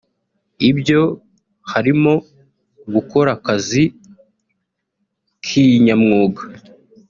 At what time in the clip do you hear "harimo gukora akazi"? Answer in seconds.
1.71-3.83